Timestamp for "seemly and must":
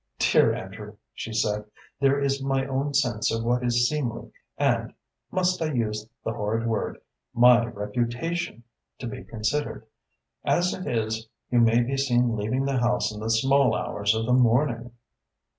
3.87-5.61